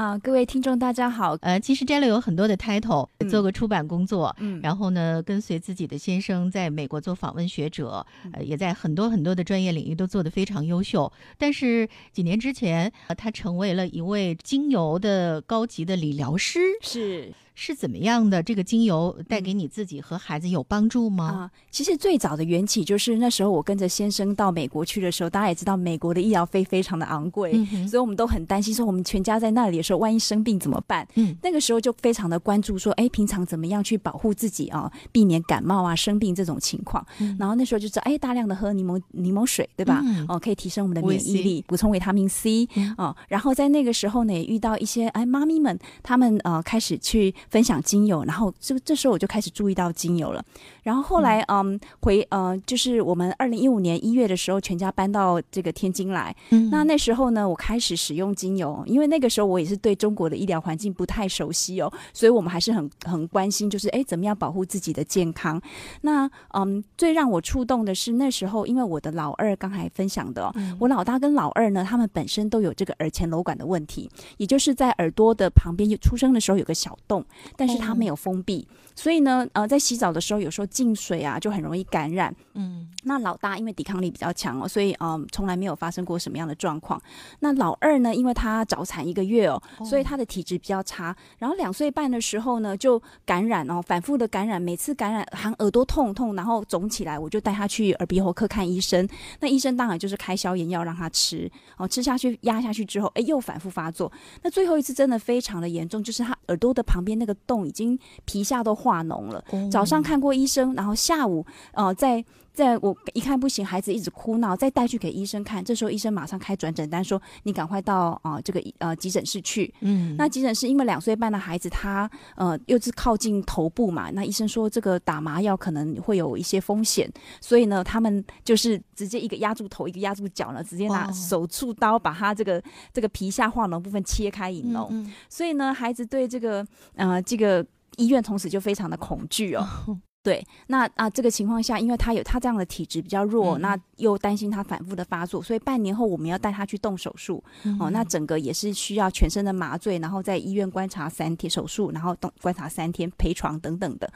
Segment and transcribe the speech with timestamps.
[0.00, 1.36] 啊，各位听众大家好。
[1.42, 4.58] 呃，其实 Jelly 有很多的 title，做过出版工作，嗯。
[4.62, 11.12] 然后呢，跟随自己的先生在美国做访问学者，呃，也在很多很多的专业领域都做得非常优秀。
[11.36, 17.30] 但是几年之前，呃他成为了一位精油的高级的理疗师，是
[17.62, 18.42] 是怎么样的？
[18.42, 21.24] 这个精油带给你自己和孩子有帮助吗？
[21.26, 31.06] 啊，其实最早的缘起就是那时候我跟着先生到美国去的时候，大家也知道美国的医疗费非常的昂贵，嗯哼所以我们都很担心说我们全家在那里的时候，万一生病怎么办？
[31.16, 37.06] 嗯那个时候就非常的关注说，哎，平常怎么样去保护自己啊，避免感冒啊、生病这种情况。
[37.18, 40.00] 嗯然后那时候就知道，哎，大量的喝柠檬柠檬水，对吧？
[40.02, 43.14] 嗯哦，可以提升我们的免疫力，补充维他命 C 嗯哦。
[43.28, 50.42] 然后在那个时候呢，也遇到一些哎妈咪们，他们呃开始去分享精油，然后这这时候我就开始注意到精油了。
[50.82, 56.34] 然后后来嗯回呃就是我们二零一五年一月的时候，全家搬到这个天津来。
[56.50, 65.60] 嗯那那时候呢，我开始使用精油，因为那个时候我也是对中国的医疗环境不太熟悉哦，所以我们还是很很关心，就是哎怎么样保护自己的健康。
[66.02, 77.24] 那嗯，最让我触动的是那时候，因为我的老二刚才分享的、哦，嗯我老大跟老二呢，他们本身都有这个耳前瘘管的问题，也就是在耳朵的旁边，就出生的时候有个小洞，
[77.56, 82.34] 但是它没有封闭，所以呢，呃，在洗澡的时候有时候进水啊，就很容易感染。
[82.54, 87.00] 嗯那老大因为抵抗力比较强哦，所以嗯、从来没有发生过什么样的状况。
[87.38, 91.16] 那老二呢，因为他早产一个月哦，所以他的体质比较差。
[91.38, 99.08] 然后两岁半的时候呢，就感染哦，反复的感染，每次感染含耳朵痛痛，然后肿起来，我就带他去耳鼻喉科看医生。
[99.40, 104.12] 那医生当然就是开消炎药让他吃，哦，吃下去压下去之后，哎，又反复发作。
[104.42, 109.44] 那最后一次真的非常的严重，就是他耳朵的旁边那个洞已经皮下都化脓了。
[109.70, 115.64] 早上看过医生，然后下午呃在在我一看不行，孩子一直哭闹，再带去给医生看。
[115.64, 119.72] 这时候医生马上开转诊单说，你赶快到啊、呃这个呃急诊室去。
[119.80, 134.88] 嗯那急诊室因为两岁半的孩子他呃又是靠近头部嘛，那医生说这个打麻药可能会有一些风险，所以呢他们就是直接一个压住头，一个压住脚呢，直接拿哦手术刀把他这个这个皮下化脓部分切开引脓。
[134.90, 137.64] 嗯所以呢，孩子对这个呃这个
[137.96, 139.66] 医院从此就非常的恐惧哦。
[140.22, 147.42] 对，那啊这个情况下，因为他有他这样的体质比较弱，嗯那又担心他反复的发作，所以半年后我们要带他去动手术。
[147.64, 154.12] 嗯哦，那整个也是需要全身的麻醉，然后在医院观察三天手术，然后动观察三天陪床等等的。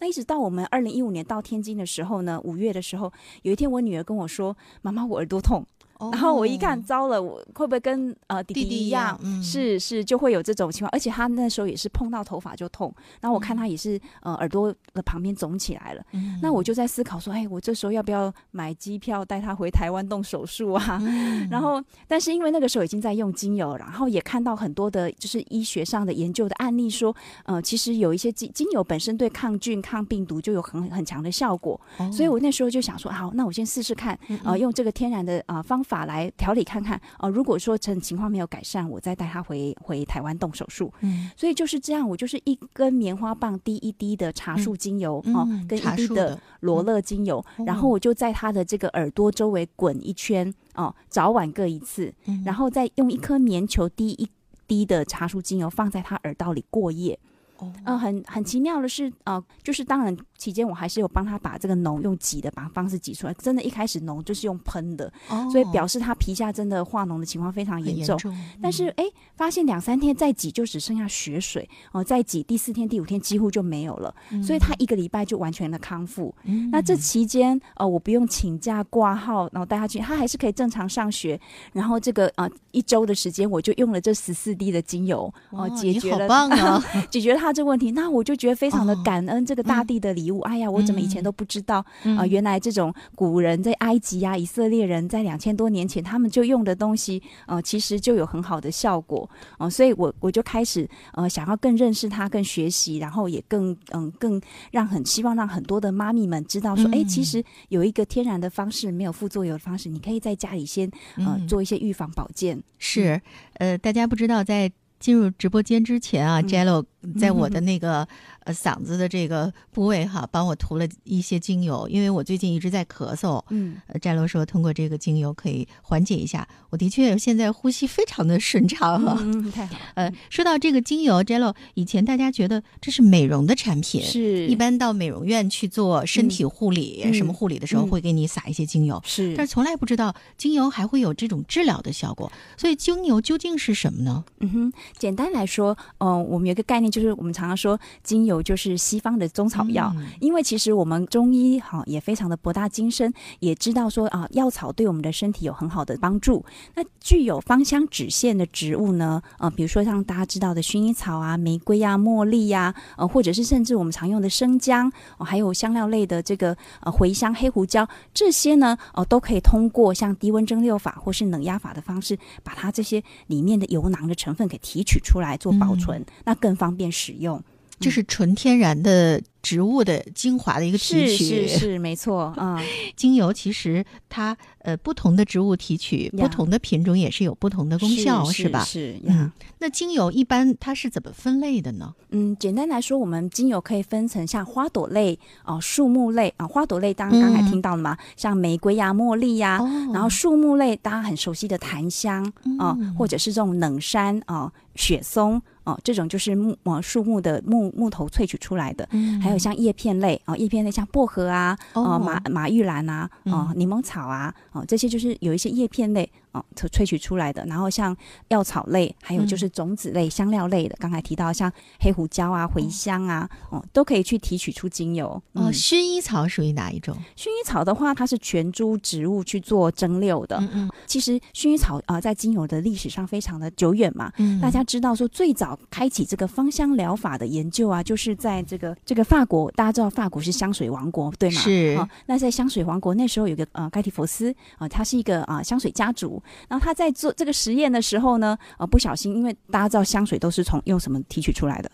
[0.00, 5.64] 那一直到我们二零一五年到天津的时候呢，五月的时候，有一天我女儿跟我说：“妈妈，我耳朵痛。”
[6.12, 10.90] 然后我一看，糟了，我会不会跟呃弟哦弟弟一一样嗯是是，就会有这种情况。
[10.92, 16.02] 而且他那时候也是碰到头发就痛，然后我看他也是呃耳朵的旁边肿起来了。
[16.12, 20.98] 嗯那我就在思考说，哎，我这时候要不要买机票带他回台湾动手术啊？
[21.02, 40.92] 嗯 然后，但是因为那个时候已经在用精油，然后也看到很多的，就是医学上的研究的案例说，呃，其实有一些精精油本身对抗菌、抗病毒就有很很强的效果，哦所以我那时候就想说，好，那我先试试看，嗯呃，用这个天然的呃方法来调理看看，呃，如果说这情况没有改善，我再带他回回台湾动手术。
[41.02, 54.28] 嗯所以就是这样，我就是一根棉花棒滴一滴的茶树精油哦、嗯跟一滴的茶树的罗勒精油，哦然后我就在他的这个耳朵周围滚一圈哦，早晚各一次，嗯然后再用一颗棉球滴一
[54.66, 57.18] 滴的茶树精油放在他耳道里过夜。
[57.58, 68.18] 哦呃，很很奇妙的是，呃，就是当然期间我还是有帮他把这个脓用挤的把方式挤出来，真的，一开始脓就是用喷的，哦所以表示他皮下真的化脓的情况非常严重。
[68.18, 69.04] 重，但是哎，
[69.36, 76.34] 发现两三天再挤就只剩下血水哦，再挤第四天、第五天几乎就没有了，所以他一个礼拜就完全的康复。
[76.44, 81.40] 嗯那这期间呃，我不用请假挂号，然后带他去，他还是可以正常上学。
[81.72, 86.82] 然后这个呃一周的时间，我就用了这十四滴的精油哦、 解决了棒啊！
[87.10, 87.92] 解决了他这个问题。
[87.92, 90.40] 那我就觉得非常的哦感恩这个大地的礼物。
[90.40, 99.28] 哎呀，我怎么以前都不知道啊、嗯呃原来这种古人在埃及啊、以色列人在两千多年前他们就用的东西，呃，其实就有很好的效果。
[99.58, 104.40] 哦、所以我我就开始呃想要更认识他、更学习，然后也更嗯更
[104.70, 112.62] 让很希望让很多的妈咪们知道说，哎、嗯其实有一个天然的方式，没有副作用的方式，你可以在家里先呃、嗯做一些预防保健。
[112.78, 113.20] 是，
[113.54, 116.86] 呃，大家不知道在进入直播间之前啊、嗯 j e l l o
[117.18, 118.06] 在我的那个
[118.40, 123.42] 呃嗓子的这个部位哈，帮我涂了一些精油，因为我最近一直在咳嗽。
[123.50, 126.46] 嗯，呃，摘楼说通过这个精油可以缓解一下。
[126.70, 129.16] 我的确现在呼吸非常的顺畅哈。
[129.20, 129.76] 嗯，太好。
[129.94, 139.00] 呃，说到这个精油，Jello，以前大家觉得这是美容的产品，是一般到美容院去做身体护理、嗯什么护理的时候，嗯会给你撒一些精油。
[139.04, 144.24] 是但是从来不知道精油还会有这种治疗的效果，所以精油究竟是什么呢？
[144.40, 150.06] 嗯哼，简单来说，嗯、我们有一个概念，就是我们常常说精油就是西方的中草药，嗯。
[150.20, 156.44] 因为其实我们中医哈也非常的博大精深，也知道说啊药草对我们的身体有很好的帮助。
[156.74, 177.42] 那具有芳香指线的植物呢，呃，比如说像大家知道的薰衣草啊、玫瑰啊、茉莉呀、呃，或者是甚至我们常用的生姜，哦、还有香料类的这个呃茴香、黑胡椒，这些呢，呃、都可以通过像低温蒸馏法或是冷压法的方式，把它这些里面的油囊的成分给提取出来做保存，那更方便使用。
[177.80, 181.46] 这是纯天然的植物的精华的一个提取。
[181.46, 182.56] 是是，没错，嗯，
[182.96, 188.64] 精油其实它呃不同的植物提取，不同的品种也是有不同的功效，是吧？
[188.64, 191.92] 是嗯。，那精油一般它是怎么分类的呢？
[192.10, 202.24] 嗯，简单来说，我们精油可以分成像花朵类、哦、树木类啊、花朵类当然刚才嗯听到了嘛，像玫瑰呀、茉莉呀、哦然后树木类大家很熟悉的檀香
[202.58, 208.86] 啊、嗯或者是这种冷杉啊、雪松哦、这种就是木呃树木的木木头萃取出来的。
[208.92, 217.44] 嗯还有像叶片类啊、叶片类像薄荷啊、哦呃马马玉兰啊、哦、嗯柠檬草啊、哦这些就是有一些叶片类哦萃萃取出来的。
[217.46, 217.96] 然后像
[218.28, 221.50] 药草类，还有就是种子类、香料类的，刚才提到像
[221.80, 225.08] 黑胡椒啊、茴香啊，哦都可以去提取出精油。
[225.32, 226.94] 哦，嗯薰衣草属于哪一种？
[227.16, 230.36] 薰衣草的话，它是全株植物去做蒸馏的。
[230.36, 234.12] 嗯嗯其实薰衣草啊、呃在精油的历史上非常的久远嘛。
[234.18, 241.40] 嗯大家知道说，最早开启这个芳香疗法的研究啊，就是在这个这个法国，大家知道法国是香水王国，对吗？
[241.40, 251.70] 是哦，那在香水王国那时候有个呃盖蒂佛斯啊、呃他是一个啊、呃香水家族，然后他在做这个实验的时候呢，呃不小心，因为大家知道香水都是从用什么提取出来的，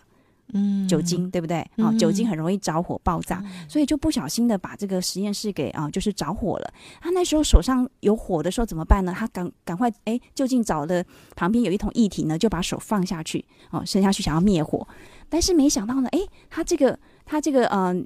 [0.53, 1.57] 嗯酒精，对不对？
[1.57, 6.73] 啊、嗯酒精很容易着火爆炸，所以就不小心的把这个实验室给啊、就是着火了。
[6.99, 9.13] 他那时候手上有火的时候怎么办呢？
[9.17, 11.03] 他赶赶快哎，就近找了
[11.35, 14.87] 旁边有一桶液体呢，就把手放下去哦，伸下去想要灭火，
[15.29, 16.19] 但是没想到呢，哎，
[16.49, 18.05] 他这个他这个嗯。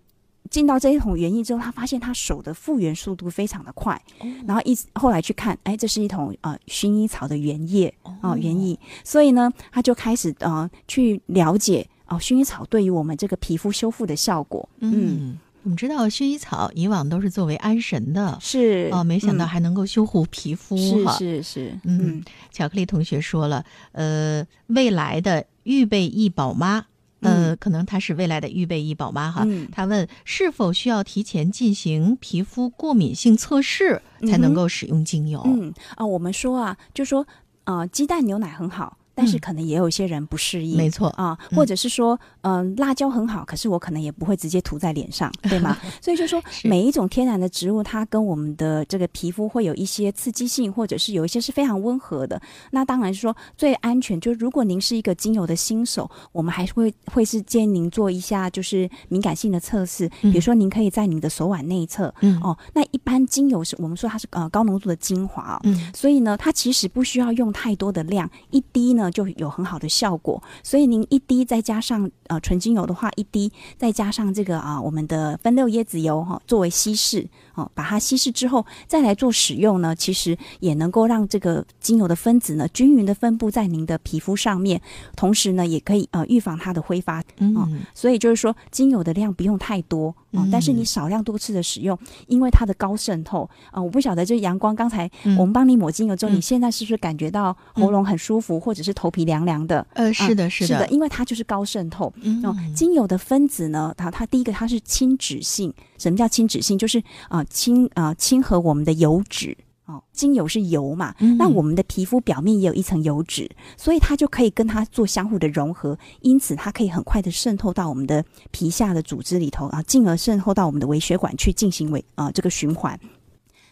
[0.49, 3.99] 进到这一桶原液之后，他发现他手的复原速度非常的快，
[4.47, 18.89] 然后一直后来去看，哎，这是一桶呃薰衣草的原液哦、原液，所以呢，他就开始呃去了解哦薰衣草对于我们这个皮肤修复的效果，嗯，我们知道薰衣草以往都是作为安神的是。
[18.91, 19.47] 哦，没想到嗯。
[19.47, 21.11] 还能够修护皮肤是哈。
[21.13, 22.23] 是是，嗯嗯。
[22.51, 26.85] 巧克力同学说了，呃，未来的预备役宝妈，
[27.25, 29.43] 呃，可能她是未来的预备役宝妈哈。
[29.45, 35.41] 嗯她问是否需要提前进行皮肤过敏性测试才能够使用精油？
[35.45, 37.25] 嗯啊，我们说啊，就说
[37.65, 39.39] 呃，鸡蛋牛奶很好，但是嗯。
[39.39, 41.57] 可能也有一些人不适应，没错，啊，嗯。
[41.57, 45.77] 或者是说，嗯、辣椒很好，可是我可能也不会直接涂在脸上，对吗？
[46.01, 52.41] 所以就说每一种天然的植物，它跟我们的这个皮肤会有一些刺激性，或者是有一些是非常温和的。
[52.71, 62.39] 那当然是说最安全，就是如果您是一个精油的新手，我们还是会会是建议您做一下就是敏感性的测试，比如说您可以在您的手腕内侧，嗯。
[62.41, 65.91] 哦，那一般精油是我们说它是呃高浓度的精华哦，嗯。
[65.93, 70.41] 所以呢，它其实不需要用太多的量，一滴呢就有很好的效果。
[70.63, 84.81] 所以您一滴再加上呃纯精油的话，一滴再加上这个啊、我们的分六椰子油哈、作为稀释哦，把它稀释之后再来做使用呢，其实也能够让这个精油的分子呢均匀的分布在您的皮肤上面，
[85.15, 87.23] 同时呢也可以呃预防它的挥发。
[87.37, 87.83] 嗯。
[87.93, 90.49] 所以就是说，精油的量不用太多哦，嗯。
[90.51, 95.37] 但是你少量多次的使用，因为它的高渗透啊、我不晓得，就是阳光刚才嗯。
[95.37, 96.35] 我们帮你抹精油之后，嗯。
[96.35, 99.85] 你现在是不是感觉到喉咙很舒服，或者是头皮凉凉的？
[99.93, 102.11] 呃，是的，啊是的，因为它就是高渗透。
[102.21, 102.43] 嗯。
[102.45, 106.77] 哦，精油的分子呢，它它第一个它是亲脂性，什么叫亲脂性？
[106.77, 109.57] 就是啊、呃亲啊、呃亲和我们的油脂。
[109.87, 113.47] 哦，精油是油嘛，嗯那我们的皮肤表面也有一层油脂，
[113.77, 122.99] 所以它就可以跟它做相互的融合，因此它可以很快的渗透到我们的皮下的组织里头啊，进而渗透到我们的微血管去进行微啊、这个循环。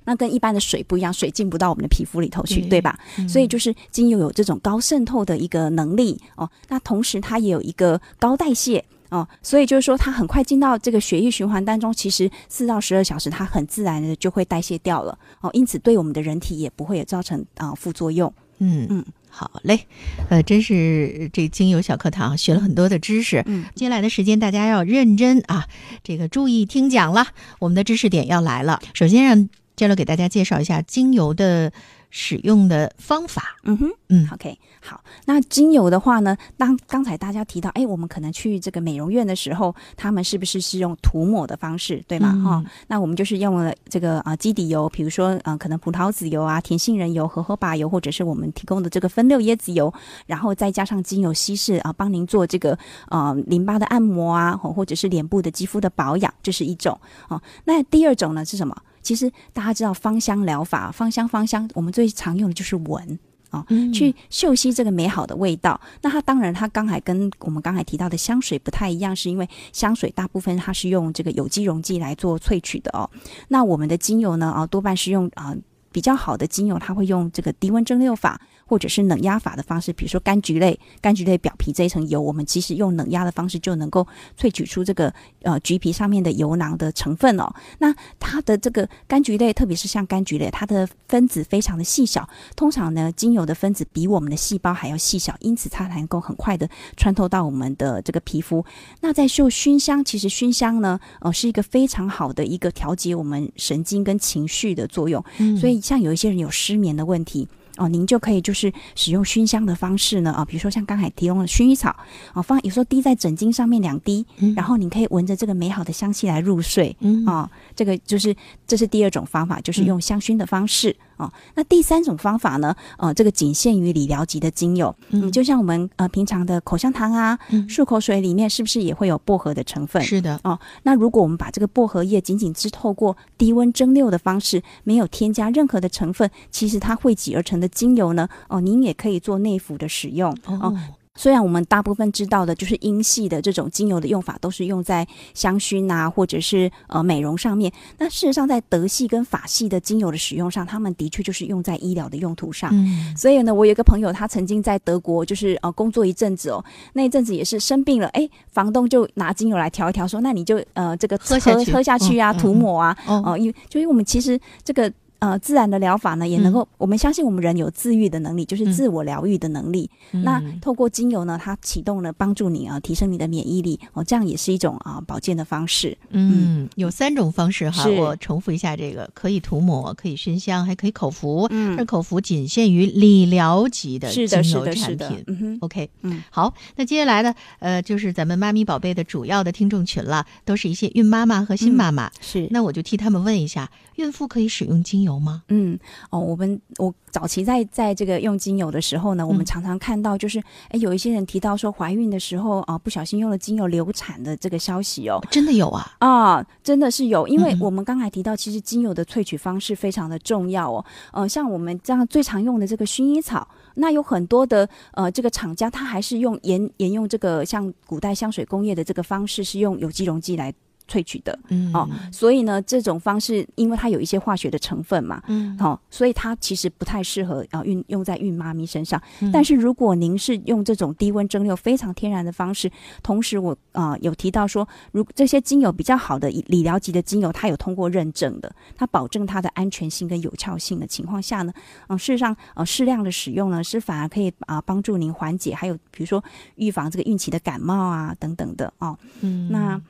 [0.05, 2.99] 那跟一般的水不一样，水进不到我们的皮肤里头去，对对吧？
[3.17, 6.47] 嗯所以就是精油有这种高渗透的一个能力哦。
[6.67, 8.85] 那同时它也有一个高代谢。
[9.13, 15.15] 哦，所以就是说，它很快进到这个血液循环当中，其实四到十二小时，它很自然的就会代谢掉了。
[15.41, 18.33] 哦，因此对我们的人体也不会有造成啊、副作用。
[18.57, 19.85] 嗯嗯好嘞，
[20.29, 23.43] 呃，真是这精油小课堂学了很多的知识。
[23.45, 25.67] 嗯，接下来的时间大家要认真啊，
[26.03, 27.27] 这个注意听讲了。
[27.59, 31.71] 我们的知识点要来了，首先让 Jello 给大家介绍一下精油的
[32.15, 33.57] 使用的方法。
[33.63, 35.03] 嗯哼，嗯，OK，好。
[35.25, 42.33] 那精油的话呢，当刚才大家提到，哎，我们可能去这个美容院的时候，他们是不是是用涂抹的方式，对吗？
[42.35, 49.91] 嗯哈、那我们就是用了这个啊、基底油，比如说呃，可能葡萄籽油啊、甜杏仁油、荷荷巴油，或者是我们提供的这个分六椰子油，
[50.27, 52.77] 然后再加上精油稀释啊，帮您做这个
[53.09, 57.41] 呃淋巴的按摩啊，或或者是脸部的肌肤的保养，这是一种哦。
[57.65, 58.75] 那第二种呢是什么？
[59.03, 63.19] 其实大家知道芳香疗法，芳香芳香，我们最常用的就是闻。
[63.51, 65.79] 哦，嗯去嗅吸这个美好的味道。
[66.01, 73.07] 那它当然，它刚才跟我们刚才提到的香水不太一样，是因为香水大部分它是用这个有机溶剂来做萃取的哦。
[73.49, 75.55] 那我们的精油呢，啊，多半是用啊。
[75.91, 84.07] 比较好的精油，它会用这个低温蒸馏法或者是冷压法的方式，比如说柑橘类，柑橘类表皮这一层油，我们其实用冷压的方式就能够
[84.39, 87.53] 萃取出这个呃橘皮上面的油囊的成分哦。
[87.79, 98.65] 那它的这个柑橘类，特别是像柑橘类，它的分子非常的细小，通常呢，精油的分子比我们的细胞还要细小，因此它才能够很快的穿透到我们的这个皮肤。
[99.01, 105.23] 那在嗅熏香，其实熏香呢，呃，是一个非常好的一个调节我们神经跟情绪的作用。
[105.37, 107.47] 嗯所以像有一些人有失眠的问题。
[107.77, 111.95] 哦，您就可以就是使用熏香的方式呢，啊，比如说像刚才提供的薰衣草，
[112.33, 118.35] 啊，放有时候滴在枕巾上面两滴，嗯然后你可以闻着这个美好的香气来入睡，嗯啊，这个就是
[118.67, 121.31] 这是第二种方法，就是用香薰的方式哦。
[121.55, 130.03] 那第三种方法呢，呃，这个仅限于理疗级的精油，嗯，就像我们呃平常的口香糖啊、嗯漱口水里面是不是也会有薄荷的成分？
[130.03, 140.35] 是的，哦，那如果我们把这个薄荷叶仅仅只透过低温蒸馏的方式，没有添加任何的成分，其实它汇集而成的精油呢，哦，您也可以做内服的使用。
[140.45, 140.75] 哦，
[141.15, 147.71] 虽然我们大部分知道的就是英系的这种精油的用法，都是用在香薰啊，或者是呃美容上面。
[147.99, 152.71] 那事实上，在德系跟法系的精油的使用上，他们的确就是用在医疗的用途上。
[152.73, 164.91] 嗯所以呢，我有一个朋友，他曾经在德国就是呃工作一阵子哦，那一阵子也是生病了，哎，房东就拿精油来调一调，说那你就呃这个喝下去喝下去啊，涂抹啊，哦哦，因为就因为我们其实这个。
[165.23, 169.89] 呃，自然的疗法呢，也能够，我们相信我们人有自愈的能力，就是嗯自我疗愈的能力。
[170.11, 175.97] 那嗯透过精油呢，它启动了帮助你啊、提升你的免疫力哦，这样也是一种啊、保健的方式。
[176.09, 181.47] 嗯，有三种方式哈，我重复一下，这个可以涂抹，可以熏香，还可以口服。
[181.51, 185.23] 嗯而口服仅限于理疗级的是的，是的，精油产是的品。。
[185.27, 192.11] 嗯哼，OK，嗯，好，那接下来呢，呃，就是咱们妈咪宝贝的主要的听众群了，都是一些孕妈妈和新妈妈。
[192.19, 195.43] 是那我就替他们问一下，孕妇可以使用精油吗？
[195.47, 195.77] 嗯，
[196.09, 200.39] 哦，我们我早期在在这个用精油的时候呢，我们嗯常常看到就是，
[200.69, 205.19] 哎，有一些人提到说怀孕的时候啊、不小心用了精油流产的这个消息哦。
[205.29, 205.95] 真的有啊？
[205.99, 210.85] 啊，真的是有，因为我们刚才提到，其实精油的萃取方式非常的重要哦。
[211.11, 220.53] 呃，像我们这样最常用的这个薰衣草，那有很多的呃这个厂家，它还是用沿沿用这个像古代香水工业的这个方式，是用有机溶剂来
[220.89, 221.37] 萃取的。
[221.49, 229.01] 嗯，哦所以呢，这种方式因为它有一些化学的成分嘛，嗯，好、所以它其实不太适合啊运用在孕妈咪身上。
[229.19, 232.71] 嗯但是如果您是用这种低温蒸馏非常天然的方式，
[233.01, 241.51] 同时我啊、有提到说，如这些精油比较好的理理疗级的精油，它有通过认证的，它保证它的安全性跟有效性的情况下呢，
[241.87, 246.23] 嗯、事实上呃适量的使用呢，是反而可以啊、帮助您缓解，还有比如说
[246.55, 248.95] 预防这个孕期的感冒啊等等的哦。
[249.21, 249.81] 嗯那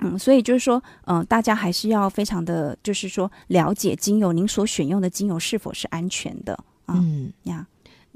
[0.00, 6.52] 嗯，所以就是说，嗯、大家还是要非常的，就是说了解精油，您所选用的精油是否是安全的
[6.84, 7.32] 啊、嗯。
[7.44, 7.66] 呀？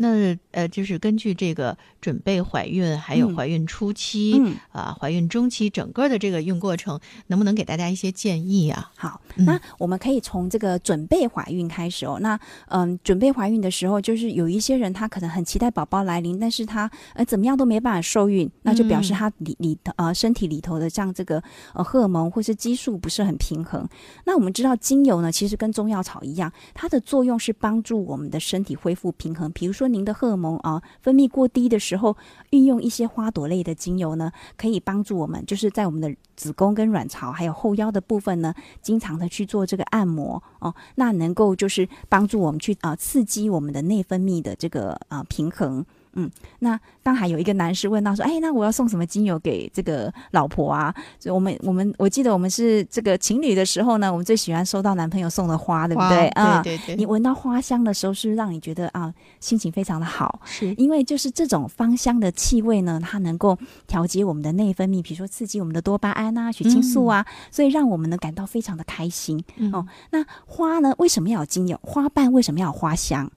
[0.02, 8.90] 那呃，就是根据这个准备怀孕，还有嗯怀孕初期嗯，啊、怀孕中期整个的这个孕过程，能不能给大家一些建议啊？
[8.96, 12.18] 好，嗯那我们可以从这个准备怀孕开始哦。
[12.22, 21.42] 那嗯，准备怀孕的时候，就是有一些人他可能很期待宝宝来临，但是他呃怎么样都没办法受孕，那就表示嗯他里里呃身体里头的像这个
[21.74, 23.86] 呃荷尔蒙或是激素不是很平衡。
[24.24, 29.50] 那我们知道精油呢，其实跟中药草一样，它的作用是帮助我们的身体恢复平衡。
[29.52, 32.16] 比如说您的荷尔蒙啊、分泌过低的时候，
[32.50, 45.84] 运用一些花朵类的精油呢，可以帮助我们，就是在我们的子宫跟卵巢还有后腰的部分呢，经常的去做这个按摩哦，那能够就是帮助我们去啊、刺激我们的内分泌的这个啊、平衡。
[46.14, 50.94] 嗯，那当还有一个男士问到说，哎，那我要送什么精油给这个老婆啊？
[51.18, 56.28] 所以我们我们我记得我们是这个情侣的时候呢，我们最喜欢收到男朋友送的花，对不对？
[56.28, 56.96] 啊，对对。
[56.96, 60.40] 你闻到花香的时候，是不是让你觉得啊，心情非常的好？
[60.44, 69.86] 是因为就是这种芳香的气味呢，它能够调节我们的内分泌，比如说刺激我们的多巴胺啊、血清素啊，所以让我们呢感到非常的开心哦。
[70.10, 71.78] 那花呢，为什么要有精油？
[71.82, 73.30] 花瓣为什么要有花香？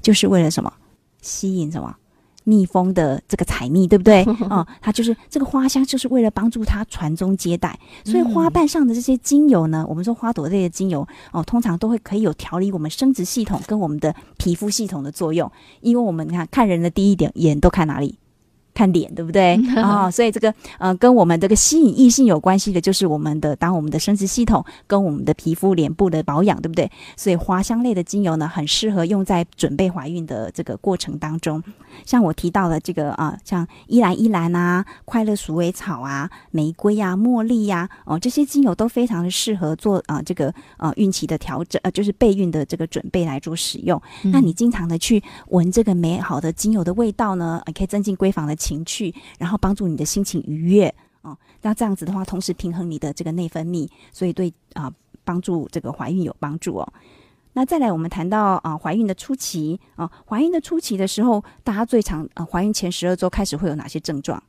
[0.00, 0.72] 就是为了什么？
[1.22, 1.96] 吸引什么？
[2.44, 4.22] 蜜蜂的这个采蜜，对不对？
[4.48, 7.78] 哦，它就是这个花香，就是为了帮助它传宗接代。
[8.04, 15.50] 所以花瓣上的这些精油呢，我们说花朵类的精油哦，通常都会可以有调理我们生殖系统跟我们的皮肤系统的作用。
[15.80, 18.18] 因为我们看看人的第一点眼都看哪里？
[18.74, 20.10] 看脸对不对啊？
[20.12, 26.90] 所以这个呃，跟我们这个吸引异性有关系的，就是我们的当我们的生殖系统跟我们的皮肤、脸部的保养，对不对？
[27.16, 31.62] 所以花香类的精油呢，很适合用在准备怀孕的这个过程当中。
[32.04, 44.00] 像我提到的这个啊，像依兰依兰啊、快乐鼠尾草啊、玫瑰呀、茉莉呀，哦，这些精油都非常的适合做啊这个呃孕期的调整，呃，就是备孕的这个准备来做使用。
[44.24, 48.56] 那你经常的去闻这个美好的精油的味道呢，可以增进闺房的。
[48.64, 51.36] 情趣，然后帮助你的心情愉悦哦。
[51.60, 54.90] 那这样子的话，同时平衡你的这个内分泌，所以对啊，
[55.24, 56.92] 帮助这个怀孕有帮助哦。
[57.52, 64.42] 那再来，我们谈到啊，怀孕的初期啊，怀孕的初期的时候，大家最常啊，怀孕前十二周开始会有哪些症状？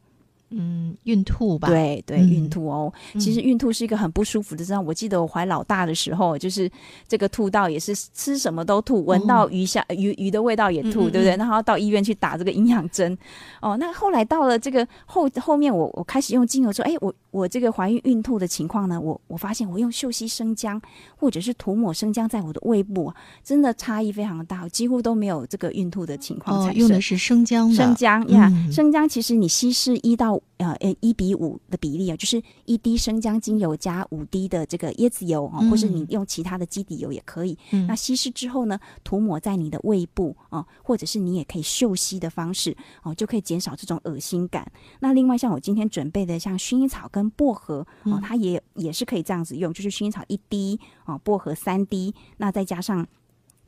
[0.50, 1.68] 嗯，孕吐吧。
[1.68, 2.92] 对对，孕吐哦。
[3.20, 4.86] 其实孕吐是一个很不舒服的症状。
[4.86, 6.70] 我记得我怀老大的时候，就是
[7.08, 11.36] 这个吐到也是吃什么都吐，闻到鱼香鱼鱼的味道也吐，对不对？
[11.36, 13.18] 然后到医院去打这个营养针。
[13.62, 20.82] 哦，那后来到了这个后后面，我我开始用精油说，哎，我我这个怀孕孕吐的情况呢，我我发现我用秀熙生姜
[21.18, 23.14] 或者是涂抹生姜在我的胃部，
[23.44, 26.80] 真的差异非常大，几乎都没有这个孕吐的情况产生。
[26.80, 37.58] 用的是生姜，生姜呀，生姜其实你稀释一到呃呃一比五的比例啊，就是一滴生姜精油加五滴的这个椰子油啊，或是你用其他的基底油也可以。
[37.86, 42.74] 那稀释之后呢，涂抹在你的胃部啊，或者是你也可以嗅吸的方式
[43.04, 44.66] 哦，就可以减少这种恶心感。
[45.02, 53.06] 那另外像我今天准备的像薰衣草跟薄荷哦，它也也是可以这样子用，就是薰衣草一滴哦，薄荷三滴，那再加上。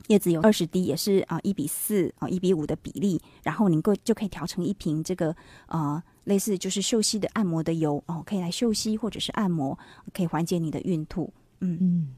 [0.06, 5.36] 叶子油二十滴也是啊一比四啊一比五的比例，然后能够就可以调成一瓶这个
[5.66, 9.78] 呃类似就是嗅息的按摩的油哦，可以来嗅息或者是按摩，
[10.14, 11.30] 可以缓解你的孕吐。
[11.60, 12.14] 嗯嗯。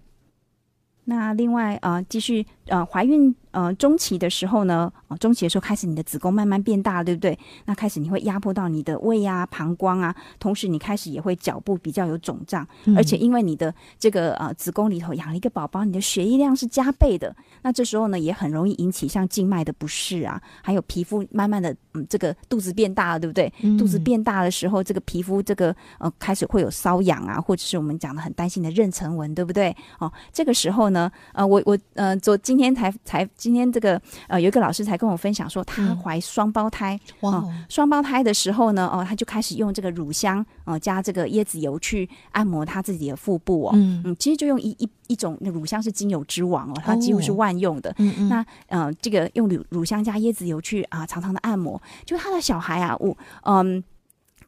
[1.05, 3.35] 那另外呃，继续呃怀孕。
[3.53, 7.37] 呃，中期的时候呢，呃，中期的时候开始你的子宫慢慢变大，对不对？
[7.65, 23.53] 那开始你会压迫到你的胃啊、膀胱啊，同时你开始也会脚部比较有肿胀，而且因为你的这个呃子宫里头养了一个宝宝，你的血液量是加倍的，那这时候呢也很容易引起像静脉的不适啊，还有皮肤慢慢的嗯这个肚子变大了，对不对？
[23.77, 29.75] 肚子变大的时候，这个皮肤这个呃开始会有瘙痒啊，或者是我们讲的很担心的妊娠纹，对不对？
[29.99, 33.27] 哦，这个时候呢，呃，我我呃昨今天才才。
[33.37, 44.03] 今天这个呃，有一个老师才跟我分享说，她怀双胞胎，哇，双胞胎的时候呢，哦，他就开始用这个乳香，哦，加这个椰子油去按摩他自己的腹部哦，嗯。
[44.05, 53.83] 嗯，其实就用一一一种乳香是精油之王哦，它几乎是万用的，嗯嗯，那呃，这个用乳乳香加椰子油去啊，常常的按摩，就他的小孩啊，我嗯，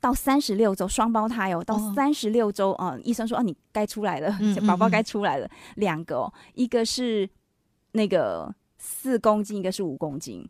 [0.03, 4.37] 到三十六周双胞胎哦，到三十六周哦，医生说啊，你该出来了，
[4.69, 7.27] 宝宝该出来了，两个，哦，一个是
[7.93, 8.55] 那个。
[8.85, 10.45] 四公斤，一个是五公斤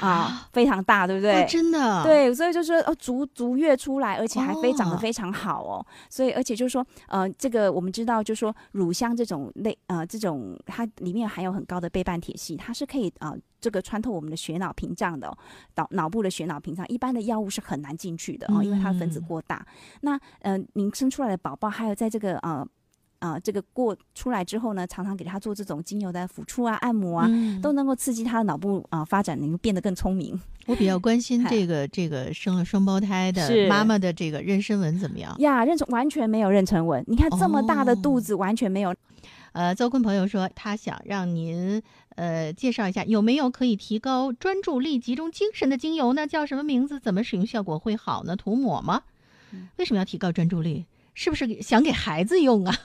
[0.00, 1.44] 啊，非常大，对不对？
[1.46, 5.86] 真的，对，所以就说哦，足足月出来，而且还非长得非常好哦。
[6.08, 13.34] 所以，而且就是说，呃，这个我们知道，就是说乳香这种类，呃，这种它里面含有很高的倍半铁系，它是可以啊，
[13.66, 15.26] 这个穿透我们的血脑屏障的，
[15.74, 19.66] 脑脑部的血脑屏障，一般的药物是很难进去的哦，因为它的分子过大。
[20.02, 22.64] 那，呃，您生出来的宝宝，还有在这个呃。
[23.18, 27.26] 啊，这个过出来之后呢，常常给他做这种精油的抚触啊、按摩啊，
[27.62, 30.38] 都能够刺激他的脑部啊发展，能够变得更聪明。
[30.66, 35.34] 我比较关心 这个这个生了双胞胎的妈妈的这个妊娠纹怎么样？
[35.38, 38.94] 呀，妊娠完全没有妊娠纹，你看这么大的肚子完全没有。
[39.52, 41.82] 呃，邹坤朋友说他想让您
[42.16, 46.26] 呃介绍一下有没有可以提高专注力、集中精神的精油呢？
[46.26, 46.98] 叫什么名字？
[46.98, 48.34] 怎么使用效果会好呢？
[48.34, 49.04] 涂抹吗？
[49.76, 50.84] 为什么要提高专注力？
[51.14, 52.78] 是不是想给孩子用啊？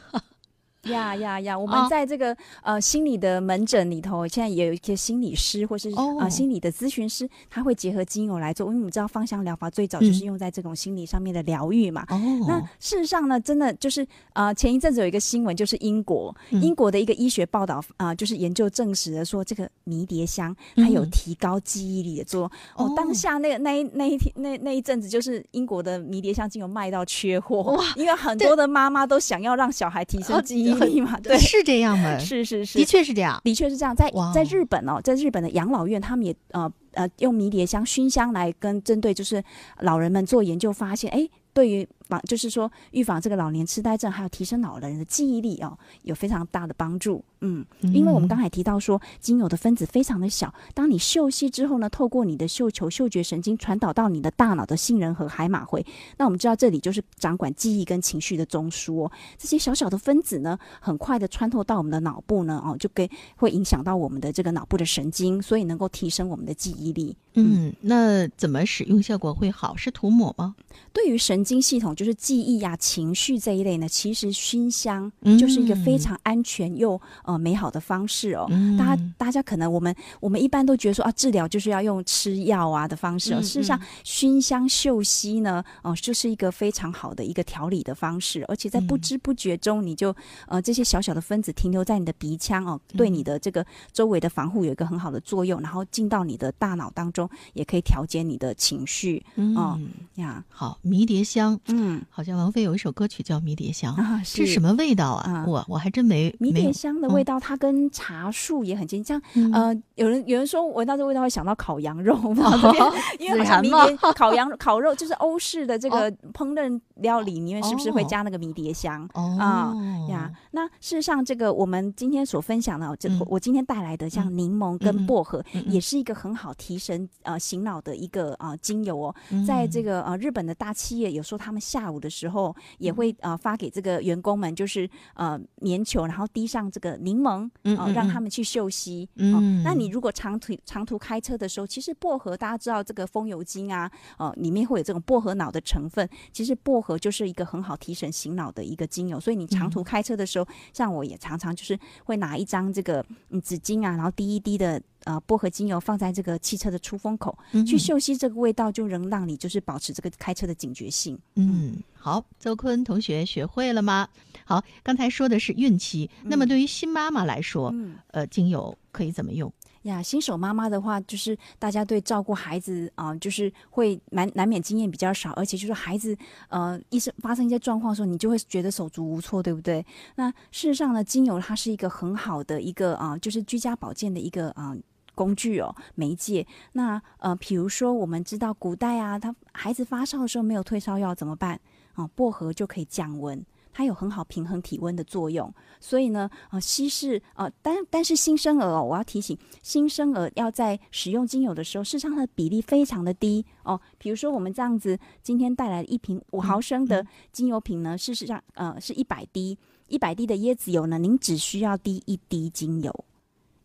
[0.84, 1.58] 呀呀呀！
[1.58, 8.66] 我啊们在这个、呃心理的门诊里头，现在也有一些心理师或是、哦呃心理的咨询师，他会结合精油来做。
[8.68, 12.04] 因为我们知道芳香疗法最早就是用在这种心理上面的疗愈嘛。
[12.10, 22.50] 哦，那事实上呢，真的就是呃，前一阵子有一个新闻，就是英国、嗯英国的一个医学报道啊、呃就是研究证实了说，这个迷迭香它有嗯提高记忆力的作用。
[22.76, 32.18] 哦哦，当下那个那一那一天那那一阵子，就是英国的迷迭香精油卖到缺货，因为很多的妈妈都想要让小孩提升哦记忆力嘛，对，是这样吗？
[32.20, 33.40] 是是是，的确是这样。
[33.44, 39.44] 的确是这样，在在日本哦，在日本的养老院，他们也呃呃用迷迭香熏香来跟针对就是
[39.80, 47.24] 老人们做研究，发现哎，对于防就是说预防这个老年痴呆症，还有提升老人的记忆力哦，有非常大的帮助。
[47.44, 55.84] 嗯，因为我们刚才提到说，精油的分子非常的小，当你嗅吸之后呢，透过你的嗅球、嗅觉神经传导到你的大脑的杏仁核、海马回，
[56.18, 59.12] 那我们知道这里就是掌管记忆跟情绪的中枢哦。
[59.40, 67.16] 这些小小的分子呢，很快的穿透到我们的脑部呢，哦，就给会影响到我们的这个脑部的神经，所以能够提升我们的记忆力。
[67.34, 69.76] 嗯，那怎么使用效果会好？
[69.76, 70.54] 是涂抹吗？
[70.94, 75.38] 对于神经系统，就是记忆呀、情绪这一类呢，其实熏香嗯。
[75.38, 78.48] 就是一个非常安全又呃美好的方式哦。
[78.50, 78.76] 嗯。
[78.76, 83.38] 大家大家可能我们我们一般都觉得说啊，治疗就是要用吃药啊的方式哦。
[83.40, 89.02] 嗯事实上，熏香嗅息呢，哦、就是一个非常好的一个调理的方式，而且在不嗯。
[89.02, 90.16] 知不觉中，你就
[90.48, 93.14] 呃这些小小的分子停留在你的鼻腔哦，对嗯。
[93.14, 99.24] 你的这个周围的防护有一个很好的作用，然后进到你的大脑当中，也可以调节你的情绪
[99.56, 100.44] 哦嗯，呀。
[100.50, 104.54] 好，迷迭香，嗯好像王菲有一首歌曲叫《迷迭香》，啊，这是。
[104.54, 105.32] 什么味道啊？
[105.32, 105.46] 啊。
[105.48, 109.04] 我我还真没迷迭香的味道，它跟茶树也很接近。
[109.04, 109.52] 像嗯。
[109.52, 118.08] 呃，有人有人说闻到这味道会想到烤羊肉，嘛 这边哦因为好像迷迭烤羊烤肉就是欧式的这个烹饪料理里面是不是会哦。
[118.10, 119.08] 加那个迷迭香？
[119.14, 119.76] 哦。
[120.10, 123.22] 呀，那事实上，这个我们今天所分享的，这、嗯。
[123.28, 129.16] 我今天带来的像柠檬跟薄荷，也是一个很好提神呃醒脑的一个呃精油哦。
[129.30, 129.46] 嗯。
[129.46, 132.64] 在这个呃日本的大企业，有时候他们下午的时候嗯。
[132.80, 139.08] 也会呃发给这个员工们，就是呃棉球，然后滴上这个柠檬，哦、嗯让他们去嗅吸。
[139.16, 139.36] 嗯。
[139.36, 139.92] 哦，那你。
[139.92, 146.08] 如果长途长途开车的时候，其实薄荷大家知道这个风油精啊，呃，里面会有这种薄荷脑的成分。
[146.32, 149.70] 其实薄荷就是一个很好提神醒脑的一个精油，所以你长嗯。
[149.70, 150.41] 途开车的时候，
[150.74, 154.82] 像我也常常就是会拿一张这个嗯纸巾啊，然后滴一滴的。
[155.04, 161.18] 呃，薄荷精油放在这个汽车的出风口，嗯去嗅吸这个味道，就能让你就是保持这个开车的警觉性。
[161.34, 164.08] 嗯，好，周坤同学学会了吗？
[164.52, 169.50] 好，刚才说的是孕期，那么嗯对于新妈妈来说，嗯，呃，精油可以怎么用？
[169.84, 176.14] 呀，新手妈妈的话，就是大家对照顾孩子啊、就是会难难免经验比较少，而且就是孩子
[176.50, 179.86] 呃，一生发生一些状况的时候，你就会觉得手足无措，对不对？
[180.16, 184.76] 那事实上呢，精油它是一个很好的一个啊、就是居家保健的一个啊。
[185.14, 186.48] 工具哦，媒介。
[186.72, 191.60] 那呃，比如说我们知道古代啊，他孩子发烧的时候没有退烧药怎么办？
[191.94, 193.46] 啊、薄荷就可以降温。
[193.74, 203.80] 它有很好平衡体温的作用，所以呢，呃，稀释呃，但但是新生儿哦，我要提醒新生儿要在使用精油的时候，事实上它的比例非常的低哦。
[203.98, 209.58] 比如说我们这样子，今天带来一瓶五毫升的精油瓶呢，事实上呃是一百滴，
[209.88, 213.06] 一百滴的椰子油呢，您只需要滴一滴精油。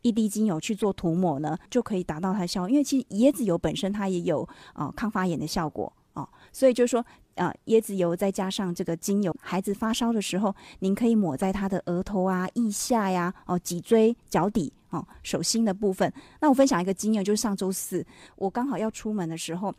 [0.02, 2.70] 一滴精油去做涂抹呢，就可以达到它的效果。
[2.70, 16.12] 因为其实椰子油本身它也有呃抗发炎的效果哦，所以就是说呃椰子油再加上这个精油，孩子发烧的时候，您可以抹在他的额头啊、腋下呀、哦脊椎、脚底哦、手心的部分。
[16.40, 18.05] 那我分享一个经验，就是上周四
[18.37, 19.72] 我刚好要出门的时候。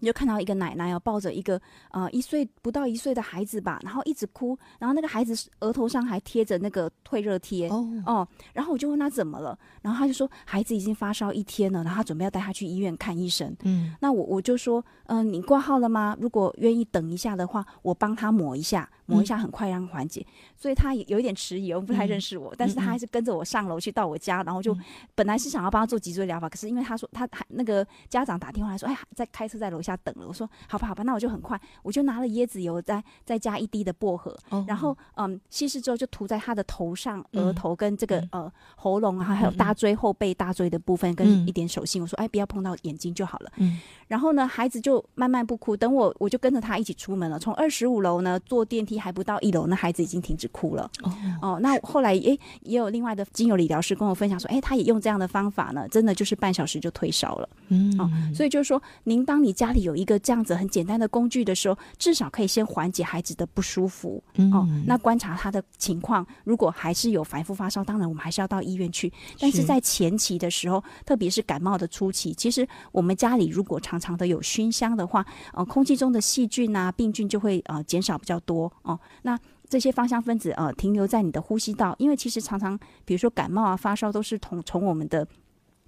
[0.00, 1.60] 你就看到一个奶奶哦，抱着一个
[1.90, 13.54] 呃一岁不到一岁的孩子吧，然后一直哭，然后那个孩子额头上还贴着那个退热贴哦，哦，然后我就问他怎么了，然后他就说孩子已经发烧一天了，然后他准备要带他去医院看医生。
[13.62, 16.16] 嗯那我我就说，嗯、你挂号了吗？
[16.20, 20.24] 如果愿意等一下的话，我帮他抹一下，抹一下很快让缓解。
[20.56, 24.76] 所以他也有一点迟疑，我不太认识我，但是他还是跟着我上楼去到我家，然后就、
[25.14, 30.26] 本来是想要帮他做脊椎疗法，可是因为他说他还那个家长打电话来说，哎，在开车在楼下等了。
[30.28, 42.02] 我说好吧好吧，那我就很快，我就拿了椰子油，再再加一滴的薄荷，哦然后嗯稀释之后就涂在他的头上、嗯额头跟这个、嗯呃喉咙啊，还有大椎后背大椎的部分嗯跟一点手心。
[42.02, 43.50] 我说哎，不要碰到眼睛就好了。
[43.56, 47.38] 嗯然后呢，孩子就慢慢不哭，等我我就跟着他一起出门了。
[47.38, 50.90] 从二十五楼呢坐电梯，还不到一楼，那孩子已经停止哭了。
[51.02, 57.48] 哦，哦，那后来诶也有另外的精油理疗师跟我分享说，诶，他也用这样的方法呢，真的就是半小时就退烧了。
[57.68, 64.22] 嗯，哦，所以就是说，您当你家里有一个这样子很简单的工具的时候，至少可以先缓解孩子的不舒服。
[64.52, 69.12] 哦，嗯那观察他的情况，如果还是有反复发烧，当然我们还是要到医院去。
[69.38, 78.89] 但是是在前期的时候，特别是感冒的初期，其实我们家里如果常常的有熏香的话，呃，空气中的细菌啊、病菌就会呃减少比较多哦。
[78.90, 85.26] 哦那这些芳香分子呃停留在你的呼吸道，因为其实常常比如说感冒啊、发烧都是从从我们的。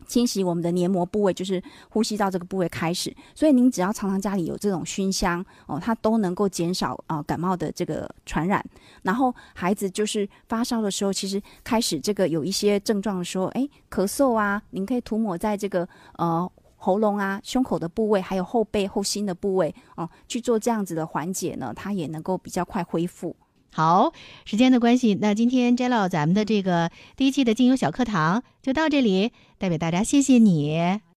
[0.04, 8.62] 侵袭我们的黏膜部位，就是呼吸道这个部位开始，所以您只要常常家里有这种熏香哦，它都能够减少啊、感冒的这个传染。
[9.02, 15.88] 然后孩子就是发烧的时候，其实开始这个有一些症状的时候，哎，咳嗽啊，您可以涂抹在这个
[16.18, 16.50] 呃
[16.84, 23.36] 喉咙啊、胸口的部位，还有后背、后心的部位哦，去做这样子的缓解呢，它也能够比较快恢复。
[23.72, 24.12] 好，
[24.44, 31.02] 时间的关系，那今天 Jello 咱们的这个第一期的精油小课堂就到这里，代表大家谢谢你。